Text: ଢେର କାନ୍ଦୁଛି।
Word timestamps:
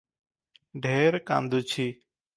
ଢେର 0.85 1.19
କାନ୍ଦୁଛି। 1.29 1.89